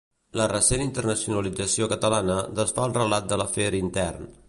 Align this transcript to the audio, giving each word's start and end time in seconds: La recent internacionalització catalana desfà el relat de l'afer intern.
La 0.39 0.45
recent 0.51 0.83
internacionalització 0.85 1.91
catalana 1.93 2.41
desfà 2.61 2.89
el 2.91 2.99
relat 3.01 3.33
de 3.33 3.43
l'afer 3.43 3.73
intern. 3.87 4.31